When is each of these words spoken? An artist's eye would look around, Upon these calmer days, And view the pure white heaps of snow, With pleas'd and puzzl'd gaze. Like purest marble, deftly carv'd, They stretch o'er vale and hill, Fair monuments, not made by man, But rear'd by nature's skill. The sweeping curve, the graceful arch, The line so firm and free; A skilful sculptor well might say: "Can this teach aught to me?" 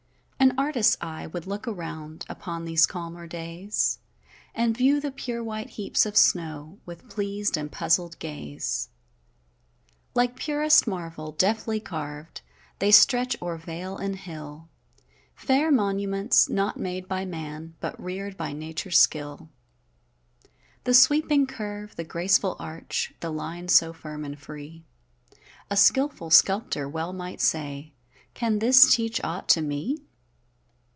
An 0.51 0.57
artist's 0.57 0.97
eye 0.99 1.27
would 1.27 1.45
look 1.45 1.67
around, 1.67 2.25
Upon 2.27 2.65
these 2.65 2.85
calmer 2.87 3.27
days, 3.27 3.99
And 4.55 4.75
view 4.75 4.99
the 4.99 5.11
pure 5.11 5.43
white 5.43 5.71
heaps 5.71 6.03
of 6.05 6.17
snow, 6.17 6.79
With 6.85 7.07
pleas'd 7.07 7.57
and 7.57 7.71
puzzl'd 7.71 8.17
gaze. 8.17 8.89
Like 10.15 10.35
purest 10.35 10.87
marble, 10.87 11.31
deftly 11.33 11.79
carv'd, 11.79 12.41
They 12.79 12.89
stretch 12.91 13.39
o'er 13.41 13.55
vale 13.57 13.97
and 13.97 14.15
hill, 14.15 14.67
Fair 15.35 15.71
monuments, 15.71 16.49
not 16.49 16.75
made 16.75 17.07
by 17.07 17.23
man, 17.23 17.75
But 17.79 18.01
rear'd 18.01 18.35
by 18.35 18.51
nature's 18.51 18.99
skill. 18.99 19.49
The 20.85 20.93
sweeping 20.95 21.45
curve, 21.45 21.95
the 21.95 22.03
graceful 22.03 22.55
arch, 22.59 23.13
The 23.19 23.29
line 23.31 23.67
so 23.67 23.93
firm 23.93 24.25
and 24.25 24.37
free; 24.39 24.83
A 25.69 25.77
skilful 25.77 26.31
sculptor 26.31 26.89
well 26.89 27.13
might 27.13 27.41
say: 27.41 27.93
"Can 28.33 28.57
this 28.59 28.93
teach 28.93 29.23
aught 29.23 29.47
to 29.49 29.61
me?" 29.61 29.99